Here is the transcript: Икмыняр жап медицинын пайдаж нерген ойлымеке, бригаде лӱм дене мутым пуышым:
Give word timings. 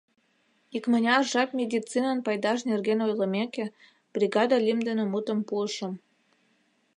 Икмыняр 0.75 1.23
жап 1.31 1.49
медицинын 1.59 2.19
пайдаж 2.25 2.59
нерген 2.69 2.99
ойлымеке, 3.05 3.65
бригаде 4.13 4.57
лӱм 4.65 4.79
дене 4.87 5.03
мутым 5.11 5.39
пуышым: 5.47 5.93